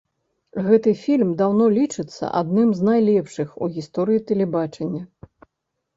[0.67, 5.03] Гэты фільм даўно лічыцца адным з найлепшых у гісторыі тэлебачання.